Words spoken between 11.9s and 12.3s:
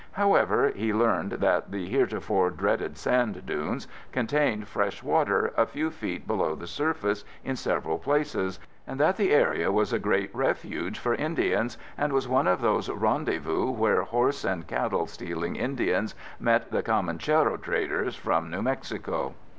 and was